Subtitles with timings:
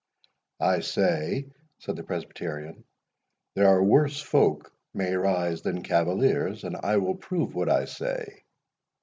[0.61, 1.45] "I say,"
[1.77, 2.85] said the Presbyterian,
[3.53, 8.41] "there are worse folk may rise than cavaliers; and I will prove what I say.